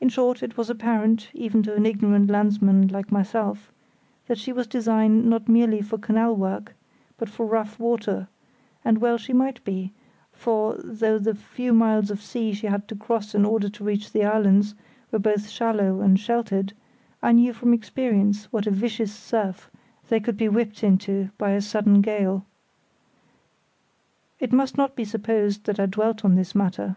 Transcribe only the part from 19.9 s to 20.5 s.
they could be